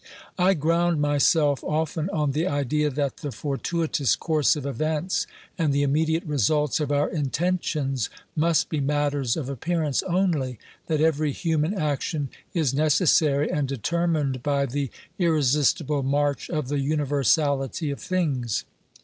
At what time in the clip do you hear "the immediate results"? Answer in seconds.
5.71-6.79